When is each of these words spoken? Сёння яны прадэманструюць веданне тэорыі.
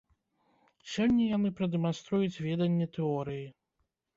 Сёння 0.93 1.27
яны 1.37 1.51
прадэманструюць 1.59 2.41
веданне 2.47 2.87
тэорыі. 2.97 3.45